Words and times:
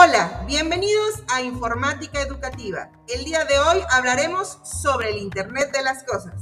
Hola, 0.00 0.44
bienvenidos 0.46 1.24
a 1.26 1.42
Informática 1.42 2.20
Educativa. 2.20 2.88
El 3.08 3.24
día 3.24 3.44
de 3.46 3.58
hoy 3.58 3.80
hablaremos 3.90 4.60
sobre 4.62 5.10
el 5.10 5.18
Internet 5.18 5.72
de 5.72 5.82
las 5.82 6.04
Cosas. 6.04 6.34